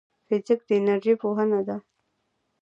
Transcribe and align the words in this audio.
فزیک 0.27 0.59
د 0.67 0.69
انرژۍ 0.77 1.13
پوهنه 1.21 1.59
ده 1.67 1.75